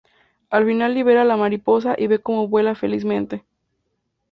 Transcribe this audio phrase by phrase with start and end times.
[0.49, 3.45] Al final libera a la mariposa y ve cómo vuela felizmente.